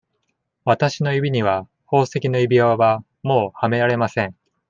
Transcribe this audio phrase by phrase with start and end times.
[0.65, 4.35] 私の指には、宝石の指輪は、もうはめられません。